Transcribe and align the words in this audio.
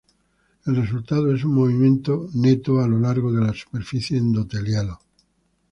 El 0.65 0.77
resultado 0.77 1.31
es 1.31 1.43
un 1.43 1.53
movimiento 1.53 2.27
neto 2.33 2.81
a 2.81 2.87
lo 2.87 2.99
largo 2.99 3.31
de 3.31 3.45
la 3.45 3.53
superficie 3.53 4.17
endotelial. 4.17 4.95